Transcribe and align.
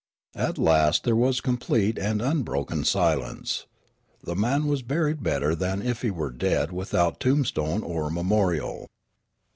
At 0.33 0.57
last 0.57 1.03
there 1.03 1.15
was 1.15 1.41
complete 1.41 1.99
and 1.99 2.23
un 2.23 2.41
broken 2.41 2.83
silence. 2.85 3.67
The 4.23 4.35
man 4.35 4.65
was 4.65 4.81
buried 4.81 5.21
better 5.21 5.53
than 5.53 5.83
if 5.83 6.01
he 6.01 6.09
were 6.09 6.31
dead 6.31 6.71
without 6.71 7.19
tombstone 7.19 7.83
or 7.83 8.09
memorial. 8.09 8.87